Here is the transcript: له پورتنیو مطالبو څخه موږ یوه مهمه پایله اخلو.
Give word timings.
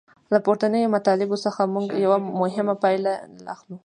له 0.31 0.37
پورتنیو 0.45 0.93
مطالبو 0.95 1.37
څخه 1.45 1.61
موږ 1.73 1.85
یوه 2.05 2.17
مهمه 2.41 2.75
پایله 2.83 3.13
اخلو. 3.53 3.75